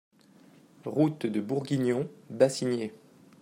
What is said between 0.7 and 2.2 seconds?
Route de Bourguignon,